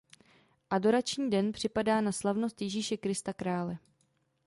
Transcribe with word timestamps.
Adorační 0.69 1.29
den 1.29 1.51
připadá 1.51 2.01
na 2.01 2.11
Slavnost 2.11 2.61
Ježíše 2.61 2.97
Krista 2.97 3.33
Krále. 3.33 3.77